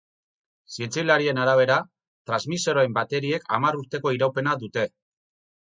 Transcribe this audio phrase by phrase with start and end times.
[0.75, 1.75] Zientzialarien arabera,
[2.31, 4.91] transmisoreen bateriek hamar urteko iraupena dute.